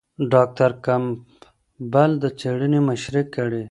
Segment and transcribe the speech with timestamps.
[0.33, 3.59] ډاکټر کمپبل د څېړنې مشري کړې.